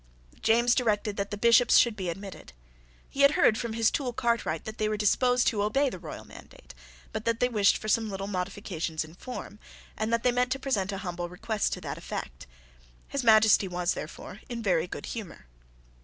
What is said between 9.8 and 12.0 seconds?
and that they meant to present a humble request to that